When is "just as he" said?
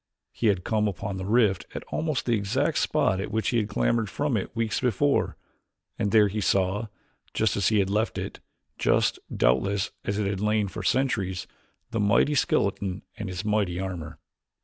7.35-7.77